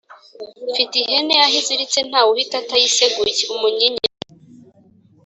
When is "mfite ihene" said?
0.69-1.35